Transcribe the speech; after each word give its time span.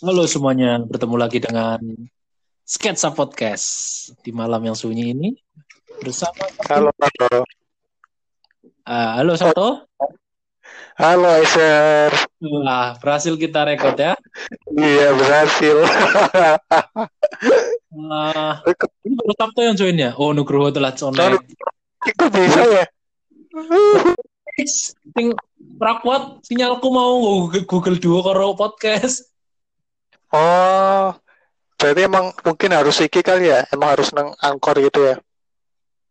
Halo 0.00 0.24
semuanya, 0.24 0.80
bertemu 0.80 1.16
lagi 1.20 1.38
dengan 1.44 1.76
Sketsa 2.64 3.12
Podcast 3.12 3.66
di 4.24 4.32
malam 4.32 4.64
yang 4.64 4.72
sunyi 4.72 5.12
ini 5.12 5.36
bersama 6.00 6.40
Halo, 6.72 6.88
halo. 6.96 7.44
Ah, 8.88 9.20
halo 9.20 9.36
Sabto. 9.36 9.84
Halo, 10.96 11.28
Aisyar. 11.32 12.12
Wah, 12.40 12.96
berhasil 13.00 13.32
kita 13.36 13.64
rekod 13.64 13.96
ya. 13.96 14.16
Iya, 14.72 15.16
berhasil. 15.16 15.76
Ah, 18.08 18.60
ini 19.04 19.14
baru 19.16 19.32
Sabto 19.36 19.60
yang 19.64 19.76
join 19.76 19.96
ya. 19.96 20.12
Oh, 20.16 20.32
Nugroho 20.32 20.72
telah 20.72 20.96
Sorry. 20.96 21.12
connect. 21.16 21.44
Itu 22.08 22.24
bisa 22.32 22.60
ya? 22.68 22.84
Sing 25.12 25.32
prakuat 25.80 26.44
sinyalku 26.44 26.88
mau 26.88 27.16
Google- 27.20 27.68
Google 27.68 27.96
Duo 28.00 28.20
karo 28.24 28.56
podcast. 28.56 29.29
Oh, 30.30 31.10
berarti 31.74 32.00
emang 32.06 32.30
mungkin 32.46 32.70
harus 32.70 33.02
iki 33.02 33.18
kali 33.18 33.50
ya? 33.50 33.66
Emang 33.74 33.98
harus 33.98 34.14
nang 34.14 34.30
angkor 34.38 34.78
gitu 34.78 35.02
ya? 35.02 35.16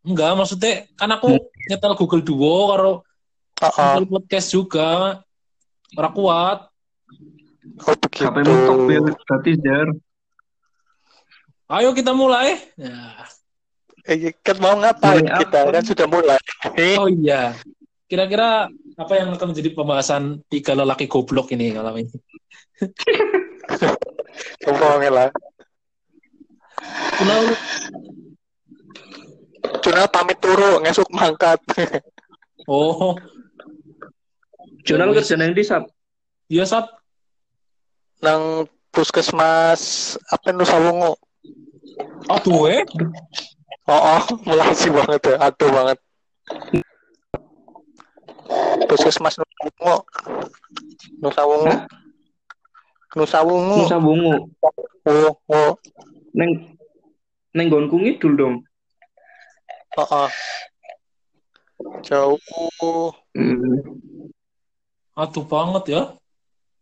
Enggak, 0.04 0.36
maksudnya 0.36 0.88
kan 1.00 1.12
aku 1.12 1.40
nyetel 1.68 1.96
Google 1.96 2.24
Duo 2.24 2.72
karo 2.72 2.92
oh. 3.64 3.72
nyetel 3.96 4.08
podcast 4.12 4.48
juga. 4.52 5.24
Ora 5.96 6.10
kuat. 6.12 6.60
Oh, 7.88 7.96
begitu. 7.96 8.28
HP 8.28 8.38
mentok 8.44 8.78
berarti 9.24 9.52
Jar. 9.60 9.88
Ayo 11.70 11.94
kita 11.94 12.12
mulai. 12.12 12.60
Ya. 12.76 13.24
Eh, 14.10 14.34
kan 14.42 14.58
mau 14.58 14.74
ngapain 14.74 15.22
Mulai 15.22 15.40
kita? 15.46 15.60
apa? 15.64 15.74
Kan 15.80 15.86
sudah 15.86 16.08
mulai. 16.10 16.40
Oh 17.00 17.08
iya. 17.08 17.54
Kira-kira 18.10 18.68
apa 18.98 19.14
yang 19.14 19.30
akan 19.38 19.54
menjadi 19.54 19.70
pembahasan 19.78 20.42
tiga 20.50 20.74
lelaki 20.74 21.06
goblok 21.06 21.54
ini 21.54 21.78
malam 21.78 21.94
ini? 22.02 22.10
Ngomongin 24.66 25.14
lah. 25.14 25.30
Kenal 27.18 27.44
Cuna 29.80 30.08
pamit 30.12 30.38
turu, 30.42 30.82
ngesuk 30.84 31.08
mangkat. 31.14 31.60
Oh, 32.68 33.18
Jurnal 34.86 35.14
kerja 35.16 35.36
nang 35.38 35.54
di 35.58 35.64
Sab. 35.66 35.90
iya 36.50 36.66
Sat. 36.66 36.86
nang 38.20 38.68
puskesmas 38.92 40.14
apa 40.28 40.52
Nusa 40.52 40.76
Wungu. 40.76 41.16
Aduh 42.28 42.68
eh. 42.68 42.84
Oh, 43.88 44.20
oh, 44.20 44.24
mulai 44.44 44.76
sih 44.76 44.92
banget 44.92 45.34
ya. 45.34 45.36
Aduh 45.40 45.70
banget. 45.72 45.98
Puskesmas 48.92 49.40
Nusa 49.40 49.60
Wungu. 49.66 49.98
Nusa 51.24 51.42
Wungu. 51.48 51.74
Nusa 53.18 53.42
Wungu. 53.42 53.78
Nusa 53.86 53.98
Bungu. 53.98 54.34
Oh, 55.10 55.34
oh, 55.50 55.72
Neng 56.38 56.78
neng 57.58 57.68
gonku 57.74 57.98
ngidul 57.98 58.34
dong. 58.38 58.56
oh, 59.98 60.06
oh. 60.06 60.30
Jauh. 62.06 63.10
Hmm. 63.34 63.82
Aduh 65.18 65.46
banget 65.48 65.84
ya. 65.96 66.02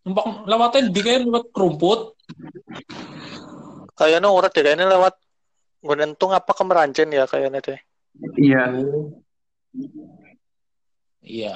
Numpak 0.04 0.48
lewatin 0.48 0.92
di 0.92 1.00
kayak 1.00 1.24
lewat 1.28 1.46
kerumput. 1.56 2.16
Kayaknya 3.98 4.28
orang 4.30 4.52
deh 4.54 4.64
kayaknya 4.64 4.86
lewat 4.92 5.16
Gunentung 5.78 6.34
apa 6.34 6.52
ke 6.52 6.64
Meranjen 6.66 7.10
ya 7.14 7.24
kayaknya 7.30 7.60
deh. 7.64 7.80
Iya. 8.36 8.64
Iya. 11.22 11.56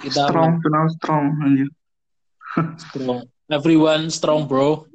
Kita 0.00 0.30
Strong, 0.30 0.62
jurnal 0.62 0.86
strong 0.94 1.24
anjir. 1.42 1.68
strong. 2.80 3.20
Everyone 3.46 4.10
strong, 4.10 4.50
bro. 4.50 4.90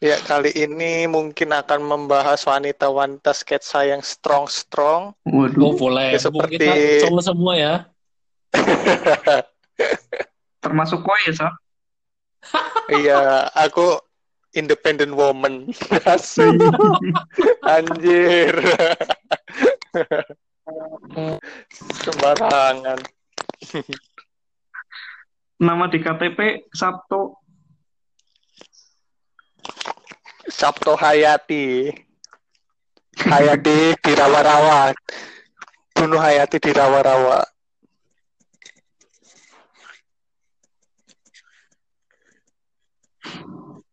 Ya, 0.00 0.16
kali 0.24 0.50
ini 0.56 1.04
mungkin 1.06 1.52
akan 1.52 1.84
membahas 1.84 2.42
wanita-wanita 2.42 3.30
sketsa 3.36 3.86
yang 3.86 4.00
strong-strong. 4.00 5.14
Oh, 5.14 5.46
Waduh, 5.46 5.76
boleh. 5.76 6.16
Ya, 6.16 6.18
seperti- 6.18 6.64
Kita 6.64 7.06
cowok 7.06 7.22
semua 7.22 7.54
ya. 7.54 7.74
termasuk 10.64 11.04
koi 11.04 11.20
ya, 11.28 11.32
Sab? 11.36 11.54
Iya, 12.88 13.52
aku 13.52 14.00
independent 14.56 15.12
woman. 15.12 15.68
Asik. 16.08 16.56
Anjir. 17.76 18.52
Sembarangan. 22.02 22.98
Nama 25.62 25.86
di 25.86 26.02
KTP 26.02 26.66
Sabto. 26.74 27.38
Sabto 30.50 30.98
Hayati. 30.98 31.86
Hayati 33.30 33.94
di 33.94 34.12
rawa-rawa. 34.18 34.90
Bunuh 35.94 36.18
Hayati 36.18 36.58
di 36.58 36.74
rawa-rawa. 36.74 37.46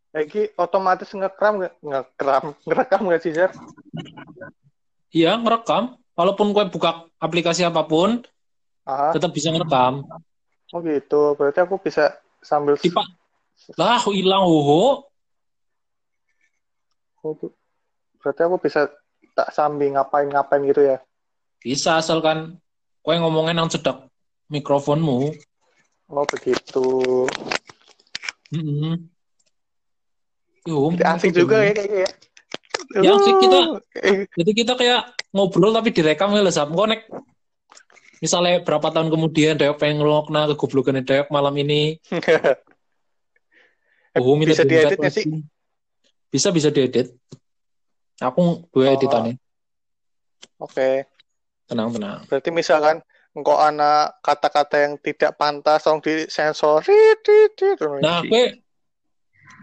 Lagi 0.09 0.49
otomatis 0.57 1.13
ngekram 1.13 1.61
nggak? 1.61 1.73
Ngekram, 1.85 2.45
ngerekam 2.65 3.01
nggak 3.05 3.21
sih, 3.21 3.29
Jar? 3.29 3.53
Iya, 5.13 5.37
ngerekam. 5.37 6.01
Walaupun 6.17 6.49
gue 6.49 6.65
buka 6.73 7.05
aplikasi 7.21 7.61
apa 7.61 7.85
pun, 7.85 8.25
Ah, 8.89 9.13
tetap 9.13 9.29
bisa 9.37 9.53
ngerekam. 9.53 10.01
Oh 10.73 10.79
gitu. 10.83 11.33
Berarti 11.35 11.59
aku 11.63 11.77
bisa 11.81 12.17
sambil 12.41 12.75
Tipa. 12.77 13.03
Lah, 13.75 13.99
hilang 14.09 14.47
hoho. 14.47 15.03
Oh. 17.23 17.35
Berarti 18.19 18.41
aku 18.43 18.57
bisa 18.59 18.87
tak 19.35 19.51
sambil 19.55 19.95
ngapain-ngapain 19.95 20.63
gitu 20.67 20.83
ya? 20.83 20.97
Bisa 21.59 21.99
asalkan 21.99 22.59
gue 23.03 23.15
ngomongin 23.19 23.59
yang 23.59 23.71
cedak 23.71 24.07
mikrofonmu. 24.51 25.31
Oh 26.09 26.25
begitu. 26.25 26.87
Mm-mm. 28.49 29.07
Yo, 30.65 30.91
Jadi 30.91 31.05
asik 31.05 31.31
juga 31.31 31.63
ya 31.63 31.71
kayaknya 31.71 31.97
ya. 32.03 32.11
Ya, 32.99 33.11
asik 33.15 33.35
kita. 33.37 33.59
Jadi 34.33 34.51
kita 34.55 34.73
kayak 34.73 35.01
ngobrol 35.29 35.71
tapi 35.71 35.93
direkam 35.93 36.33
ya 36.33 36.41
lesap. 36.41 36.73
Engko 36.73 36.89
nek 36.89 37.05
misalnya 38.19 38.61
berapa 38.61 38.87
tahun 38.89 39.09
kemudian 39.09 39.55
Deok 39.55 39.79
pengen 39.79 39.99
ngelokna 39.99 40.47
kegoblokan 40.53 41.01
Deok 41.01 41.27
malam 41.29 41.55
ini. 41.57 41.97
Oh, 44.17 44.35
minta 44.35 44.51
bisa 44.51 44.65
diedit 44.65 44.97
nggak 44.99 45.13
sih? 45.13 45.23
Bisa 46.27 46.49
bisa 46.49 46.73
diedit. 46.73 47.13
Aku 48.19 48.65
dua 48.73 48.91
Oh. 48.91 48.95
editannya. 48.97 49.37
Oke. 50.59 51.07
Tenang 51.69 51.93
tenang. 51.93 52.25
Berarti 52.25 52.49
misalkan 52.49 52.99
engkau 53.31 53.55
anak 53.55 54.17
kata-kata 54.19 54.81
yang 54.81 54.93
tidak 54.99 55.37
pantas 55.37 55.85
tolong 55.85 56.01
disensor. 56.01 56.81
Nah, 58.01 58.25
gue 58.25 58.59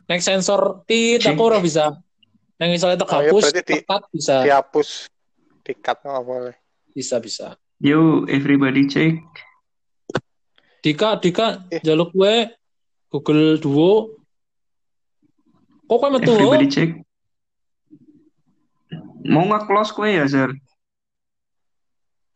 nek 0.06 0.22
sensor 0.22 0.86
tit 0.86 1.20
aku 1.20 1.42
ora 1.42 1.58
bisa. 1.58 1.92
Nek 2.56 2.70
misalnya 2.70 3.02
Oh, 3.02 3.20
ya, 3.20 3.28
hapus, 3.28 3.42
berarti 3.50 3.60
di- 3.60 3.68
tekat 3.82 4.02
bisa. 4.08 4.36
dihapus, 4.40 4.88
dikat 5.66 5.96
nggak 6.00 6.24
boleh. 6.24 6.54
Bisa 6.94 7.18
bisa. 7.20 7.58
Yo, 7.76 8.24
everybody 8.24 8.88
check. 8.88 9.20
Dika 10.80 11.20
Dika 11.20 11.66
Eh. 11.68 11.82
jaluk 11.84 12.14
gue 12.16 12.48
Google 13.12 13.60
Duo. 13.60 14.16
Kok 15.86 15.98
kowe 16.00 16.10
metu? 16.10 16.32
Everybody 16.32 16.66
check. 16.72 16.90
Mau 19.26 19.44
nggak 19.44 19.66
close 19.68 19.92
kue 19.92 20.08
ya, 20.08 20.24
Jar? 20.24 20.50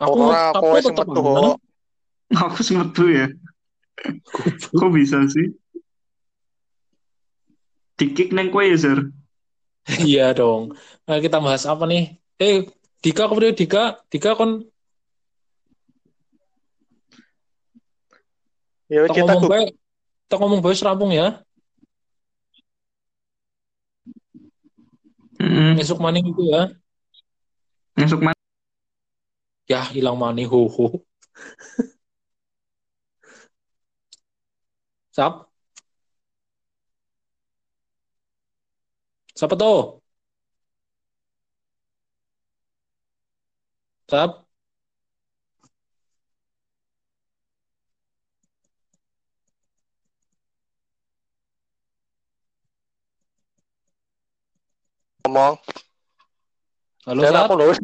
Aku 0.01 0.29
Ora, 0.29 0.51
aku 0.53 0.77
tetep 0.83 1.07
metu. 1.09 1.57
Aku 2.47 2.63
sempet 2.63 2.89
tuh 2.95 3.11
ya. 3.11 3.27
Kok 4.71 4.91
bisa 4.95 5.19
sih? 5.27 5.51
Dikik 7.99 8.31
neng 8.31 8.53
kue 8.55 8.71
ya, 8.71 8.77
Jar? 8.79 8.99
Iya 9.99 10.31
dong. 10.37 10.77
Nah, 11.09 11.19
kita 11.19 11.43
bahas 11.43 11.67
apa 11.67 11.89
nih? 11.89 12.15
Eh, 12.39 12.69
Dika 13.03 13.27
kemudian 13.27 13.57
Dika, 13.57 13.99
Dika 14.13 14.37
kon 14.39 14.70
Ya 18.91 19.07
tak 19.07 19.23
kita 19.23 19.39
ngomong 19.39 19.47
bae, 19.47 19.67
tak 20.27 20.39
ngomong 20.43 20.61
bae 20.61 20.75
serampung 20.75 21.15
ya. 21.15 21.39
Besok 25.79 26.03
maning 26.03 26.27
itu 26.35 26.43
ya. 26.51 26.75
Masuk 27.95 28.21
mana? 28.21 28.37
Ya, 29.71 29.81
hilang 29.95 30.19
maning 30.19 30.51
ho 30.51 30.67
ho. 30.67 30.87
Sap. 35.15 35.47
Siapa 39.39 39.55
tuh? 39.57 40.03
Sap. 44.11 44.50
Ngomong. 55.31 55.55
Halo, 57.07 57.21
Sat. 57.23 57.39
aku 57.47 57.55
lulus. 57.55 57.79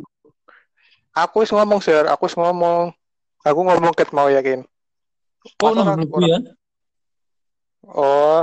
Aku 1.14 1.34
wis 1.46 1.52
ngomong, 1.54 1.78
Ser. 1.78 2.04
Aku 2.10 2.26
wis 2.26 2.34
ngomong. 2.34 2.90
Aku 3.46 3.60
ngomong 3.62 3.94
ket 3.94 4.10
mau 4.10 4.26
yakin. 4.26 4.66
Oh, 5.62 5.70
orang- 5.70 6.02
ya? 6.26 6.38
Oh, 7.86 8.42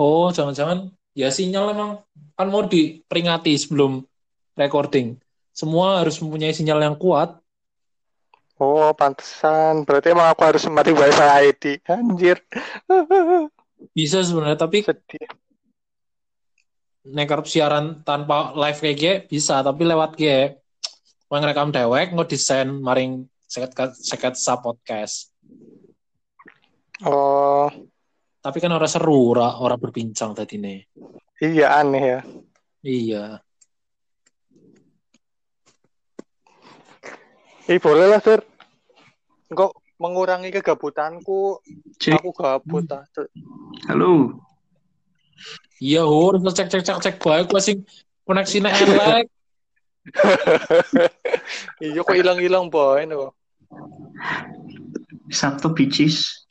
Oh, 0.00 0.32
jangan-jangan 0.32 0.88
ya 1.12 1.28
sinyal 1.28 1.76
emang 1.76 2.00
kan 2.32 2.48
mau 2.48 2.64
diperingati 2.64 3.52
sebelum 3.60 4.00
recording. 4.56 5.20
Semua 5.52 6.00
harus 6.00 6.16
mempunyai 6.24 6.56
sinyal 6.56 6.80
yang 6.80 6.96
kuat. 6.96 7.36
oh, 8.56 8.92
pantesan. 8.96 9.84
Berarti 9.84 10.16
emang 10.16 10.32
aku 10.32 10.40
harus 10.48 10.64
mati 10.72 10.92
wifi 10.96 11.20
ID. 11.48 11.64
Anjir. 11.84 12.40
Bisa 13.96 14.24
sebenarnya, 14.24 14.56
tapi 14.56 14.80
Sedih. 14.84 15.28
Neker 17.10 17.42
siaran 17.44 18.00
tanpa 18.06 18.54
live 18.54 18.78
kayak 18.78 18.96
gini 18.96 19.16
bisa, 19.26 19.60
tapi 19.60 19.82
lewat 19.84 20.14
gini 20.14 20.54
yang 21.30 21.46
rekam 21.46 21.70
dewek 21.70 22.10
nggak 22.10 22.30
desain 22.30 22.66
maring 22.70 23.22
seket 23.46 23.94
seket 23.98 24.34
sa 24.34 24.58
podcast. 24.58 25.30
Oh, 27.06 27.70
Tapi 28.40 28.56
kan 28.56 28.72
orang 28.72 28.88
seru, 28.88 29.36
orang 29.36 29.60
orang 29.60 29.78
berbincang 29.80 30.32
tadi 30.32 30.56
nih. 30.56 30.80
iya 31.44 31.76
aneh 31.80 32.04
ya. 32.04 32.20
Iya. 32.80 33.24
Eh, 37.68 37.78
boleh 37.78 38.08
lah, 38.08 38.18
Ser. 38.18 38.42
Kok 39.52 40.00
mengurangi 40.00 40.50
kegabutanku. 40.50 41.60
Cek. 42.00 42.18
Aku 42.18 42.32
gabut. 42.32 42.88
ah. 42.90 43.04
Halo. 43.86 44.40
Iya, 45.80 46.04
harus 46.04 46.44
cek 46.52 46.68
cek 46.68 46.82
cek 46.84 46.98
cek 47.00 47.16
baik 47.24 47.48
gue 47.48 47.60
sing 47.64 47.78
koneksinya 48.28 48.68
elek. 48.68 49.26
Iya, 51.80 52.00
kok 52.04 52.16
hilang-hilang, 52.16 52.68
boy. 52.72 53.04
No. 53.08 53.32
Sabtu 55.32 55.72
Bicis. 55.72 56.46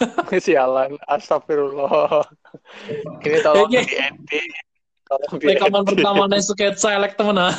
Sialan. 0.44 0.96
Astagfirullah. 1.06 2.24
Ini 3.22 3.38
tolong 3.44 3.68
Oke. 3.68 3.82
diedit. 3.84 4.48
Tolong 5.08 5.36
Rekaman 5.40 5.84
pertama 5.84 6.24
nih 6.28 6.40
sketsa 6.40 6.96
elek 6.96 7.16
temen 7.16 7.36
ah. 7.36 7.52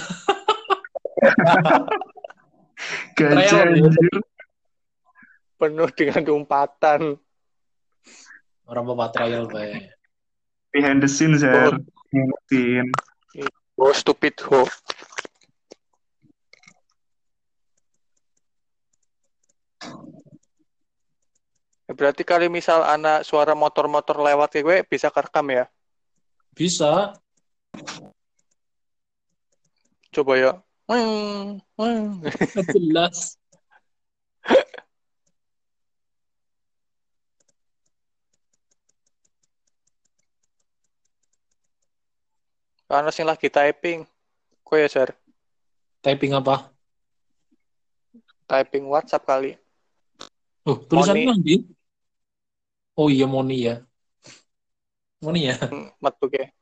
Gajah 3.17 3.69
anjir. 3.69 4.17
Penuh 5.57 5.89
dengan 5.95 6.23
umpatan. 6.43 7.01
Orang 8.67 8.83
bapak 8.89 9.15
trial 9.15 9.45
bae. 9.47 9.93
Behind 10.73 11.05
the 11.05 11.09
scenes 11.09 11.45
ya. 11.45 11.69
Oh. 11.69 11.77
Ngingetin. 12.09 12.89
Oh, 13.77 13.93
stupid 13.93 14.37
ho. 14.49 14.65
Ya, 21.85 21.93
Berarti 21.93 22.25
kali 22.25 22.49
misal 22.49 22.81
anak 22.81 23.21
suara 23.21 23.53
motor-motor 23.53 24.17
lewat 24.17 24.49
kayak 24.53 24.65
gue 24.65 24.77
bisa 24.89 25.13
kerekam 25.13 25.45
ya? 25.53 25.65
Bisa. 26.53 27.17
Coba 30.13 30.33
ya. 30.37 30.51
Hmm, 30.85 31.61
hmm. 31.77 32.25
Jelas. 32.73 33.37
Karena 42.93 43.09
sing 43.09 43.25
lagi 43.25 43.49
typing. 43.49 44.05
Kok 44.61 44.77
ya, 44.77 44.85
Sir? 44.85 45.09
Typing 46.05 46.37
apa? 46.37 46.69
Typing 48.45 48.85
WhatsApp 48.85 49.25
kali. 49.25 49.57
Oh, 50.61 50.77
tulisannya 50.77 51.25
Moni. 51.25 51.33
nanti. 51.33 51.55
Oh 52.93 53.09
iya 53.09 53.25
Moni 53.25 53.65
ya. 53.65 53.81
Moni 55.25 55.49
ya. 55.49 55.57
Hmm, 55.57 55.89
Metu 55.97 56.29
ke. 56.29 56.53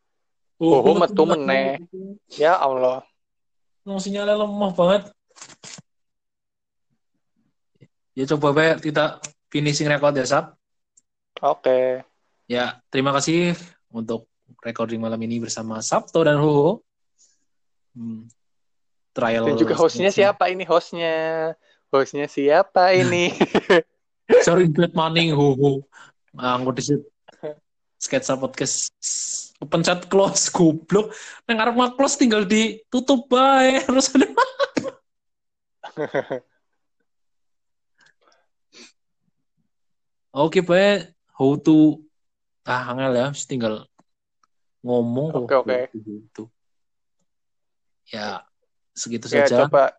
Oh, 0.55 0.95
metu 0.95 1.27
meneh. 1.27 1.83
Ya 2.39 2.55
Allah. 2.55 3.03
Nong 3.83 3.99
sinyalnya 3.99 4.39
lemah 4.39 4.71
banget. 4.71 5.11
Ya 8.15 8.23
coba 8.31 8.55
bae 8.55 8.79
kita 8.79 9.19
finishing 9.51 9.91
record 9.91 10.15
ya, 10.15 10.23
Sab. 10.23 10.55
Oke. 11.43 12.07
Ya, 12.47 12.79
terima 12.87 13.11
kasih 13.11 13.51
untuk 13.91 14.30
recording 14.59 14.99
malam 14.99 15.19
ini 15.23 15.39
bersama 15.39 15.79
Sabto 15.79 16.19
dan 16.27 16.35
Hoho. 16.35 16.83
Hmm. 17.95 18.27
Trial 19.11 19.43
Dan 19.47 19.59
juga 19.59 19.75
hostnya 19.75 20.11
siapa 20.11 20.47
ini 20.51 20.63
hostnya? 20.67 21.51
Hostnya 21.91 22.27
siapa 22.27 22.95
ini? 22.95 23.35
Sorry, 24.47 24.71
bad 24.71 24.95
morning, 24.95 25.35
Hoho. 25.35 25.83
Anggo 26.35 26.71
di 26.71 26.83
situ. 26.83 27.03
Sketsa 28.01 28.39
podcast 28.39 28.91
pencet 29.67 30.07
close 30.09 30.49
goblok. 30.49 31.13
Nang 31.45 31.61
arep 31.61 31.75
mah 31.75 31.93
close 31.93 32.17
tinggal 32.17 32.47
ditutup 32.47 33.27
bae. 33.29 33.77
Terus 33.85 34.09
Oke, 40.31 40.63
bae. 40.63 41.11
How 41.35 41.59
to 41.59 41.99
ah 42.63 42.93
angel 42.93 43.13
ya, 43.17 43.27
tinggal 43.49 43.85
ngomong 44.81 45.29
Oke, 45.45 45.53
kok 45.53 45.61
oke. 45.65 45.79
gitu. 45.93 46.43
Ya, 48.09 48.43
segitu 48.91 49.29
ya 49.31 49.45
saja. 49.45 49.65
coba 49.65 49.93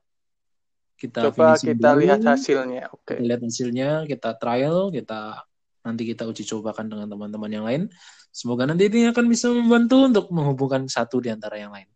kita 0.98 1.30
coba 1.30 1.58
kita 1.58 1.88
dulu. 1.94 2.00
lihat 2.06 2.20
hasilnya. 2.22 2.90
Oke. 2.94 3.18
Kita 3.18 3.22
lihat 3.26 3.40
hasilnya, 3.42 3.90
kita 4.06 4.38
trial, 4.38 4.90
kita 4.94 5.42
nanti 5.82 6.02
kita 6.06 6.22
uji 6.30 6.46
cobakan 6.46 6.86
dengan 6.90 7.06
teman-teman 7.10 7.50
yang 7.50 7.64
lain. 7.66 7.82
Semoga 8.30 8.64
nanti 8.70 8.86
ini 8.86 9.10
akan 9.10 9.26
bisa 9.26 9.50
membantu 9.50 10.06
untuk 10.06 10.26
menghubungkan 10.30 10.86
satu 10.86 11.18
di 11.18 11.28
antara 11.30 11.58
yang 11.58 11.74
lain. 11.74 11.90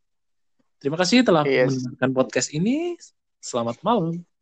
Terima 0.82 0.98
kasih 0.98 1.22
telah 1.22 1.46
Yes. 1.46 1.70
mendengarkan 1.72 2.10
podcast 2.12 2.48
ini. 2.52 2.98
Selamat 3.40 3.78
malam. 3.86 4.35